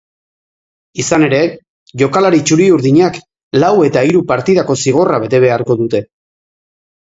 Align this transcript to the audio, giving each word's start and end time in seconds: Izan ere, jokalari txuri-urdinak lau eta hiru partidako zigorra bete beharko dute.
Izan 1.01 1.25
ere, 1.25 1.41
jokalari 2.01 2.39
txuri-urdinak 2.51 3.19
lau 3.65 3.69
eta 3.89 4.03
hiru 4.09 4.23
partidako 4.33 4.79
zigorra 4.87 5.21
bete 5.27 5.43
beharko 5.45 5.77
dute. 5.85 6.03